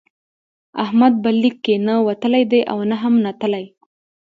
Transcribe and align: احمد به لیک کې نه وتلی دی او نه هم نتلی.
احمد 0.83 1.13
به 1.23 1.31
لیک 1.41 1.55
کې 1.65 1.75
نه 1.85 1.93
وتلی 2.07 2.43
دی 2.51 2.61
او 2.71 2.79
نه 2.89 2.95
هم 3.03 3.13
نتلی. 3.25 3.65